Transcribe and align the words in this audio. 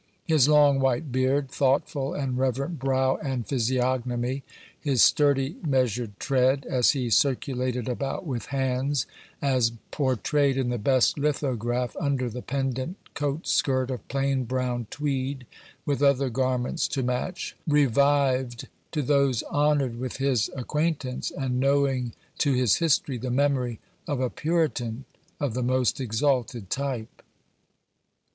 His 0.25 0.47
long 0.47 0.79
white 0.79 1.11
beard, 1.11 1.49
thoughtful 1.51 2.15
and 2.15 2.35
reverent 2.35 2.79
brow 2.79 3.17
and 3.17 3.45
physiognomy, 3.47 4.41
his 4.79 5.03
sturdy, 5.03 5.57
measured 5.61 6.19
tread, 6.19 6.65
as 6.67 6.93
he 6.93 7.11
circulated 7.11 7.87
about 7.87 8.25
with 8.25 8.47
hands, 8.47 9.05
as 9.43 9.73
portrayed 9.91 10.57
in 10.57 10.69
the 10.69 10.79
best 10.79 11.19
lithograph, 11.19 11.95
under 11.99 12.31
the 12.31 12.41
pendant 12.41 12.97
coat 13.13 13.45
skirt 13.45 13.91
of 13.91 14.07
plain 14.07 14.43
brown 14.45 14.87
Tweed, 14.89 15.45
with 15.85 16.01
other 16.01 16.31
gar 16.31 16.57
ments 16.57 16.87
to 16.87 17.03
match, 17.03 17.55
revived 17.67 18.69
to 18.93 19.03
those 19.03 19.43
honored 19.51 19.99
with 19.99 20.17
his 20.17 20.49
acquaint 20.55 21.05
ance 21.05 21.29
and 21.29 21.59
knowing 21.59 22.13
to 22.39 22.53
his 22.53 22.77
history, 22.77 23.19
the 23.19 23.29
memory 23.29 23.79
of 24.07 24.19
a 24.19 24.31
Puritan 24.31 25.05
of 25.39 25.53
the 25.53 25.61
most 25.61 25.99
exalted 26.01 26.71
type. 26.71 27.21